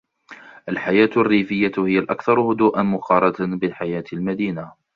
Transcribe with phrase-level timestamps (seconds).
[0.69, 4.73] الحياة الريفية هي الأكثر هدوءًً مقارنةً بحياة المدينة.